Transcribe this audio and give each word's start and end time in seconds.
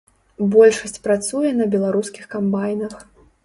Большасць 0.55 1.03
працуе 1.05 1.51
на 1.59 1.69
беларускіх 1.77 2.25
камбайнах. 2.35 2.93